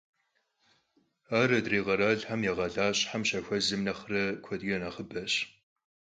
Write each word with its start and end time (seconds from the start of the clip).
Ar 1.39 1.49
adrêy 1.57 1.83
kheralxem 1.85 2.41
ya 2.47 2.53
khalaşhexem 2.57 3.23
şaxuezem 3.29 3.81
nexhre 3.87 4.23
kuedç'e 4.45 4.77
nexhıbeş. 4.83 5.33